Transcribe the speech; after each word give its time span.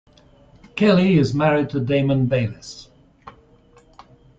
Kelly 0.75 1.19
is 1.19 1.35
married 1.35 1.69
to 1.69 1.79
Damon 1.79 2.25
Bayles. 2.25 2.89